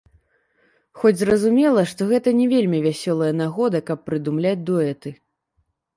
[1.01, 5.09] Хоць, зразумела, што гэта не вельмі вясёлая нагода, каб прыдумляць дуэты.